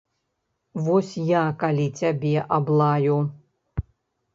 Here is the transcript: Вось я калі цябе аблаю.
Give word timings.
Вось 0.85 1.11
я 1.27 1.43
калі 1.65 1.87
цябе 2.03 2.35
аблаю. 2.61 3.23